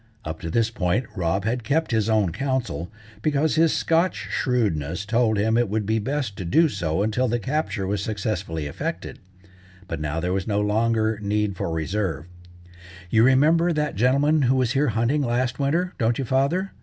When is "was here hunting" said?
14.55-15.21